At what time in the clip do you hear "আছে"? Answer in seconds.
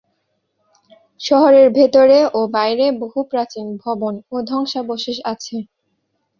5.25-5.57